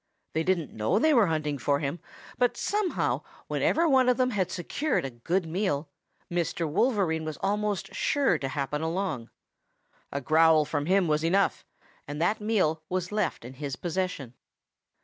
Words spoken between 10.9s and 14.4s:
was enough, and that meal was left in his possession.